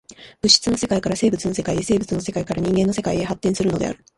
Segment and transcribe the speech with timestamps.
[0.41, 4.03] 物質の世界から生物の世界へ、生物の世界から人間の世界へ発展するのである。